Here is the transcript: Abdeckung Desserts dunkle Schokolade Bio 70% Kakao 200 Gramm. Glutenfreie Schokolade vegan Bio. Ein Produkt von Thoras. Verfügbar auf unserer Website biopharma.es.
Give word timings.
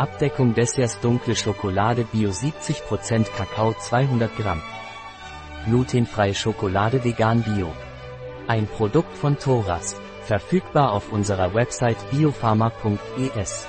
Abdeckung 0.00 0.54
Desserts 0.54 0.98
dunkle 1.00 1.36
Schokolade 1.36 2.04
Bio 2.04 2.30
70% 2.30 3.26
Kakao 3.36 3.74
200 3.74 4.34
Gramm. 4.34 4.62
Glutenfreie 5.66 6.34
Schokolade 6.34 7.04
vegan 7.04 7.42
Bio. 7.42 7.70
Ein 8.48 8.66
Produkt 8.66 9.14
von 9.14 9.38
Thoras. 9.38 10.00
Verfügbar 10.22 10.92
auf 10.92 11.12
unserer 11.12 11.52
Website 11.52 11.98
biopharma.es. 12.10 13.66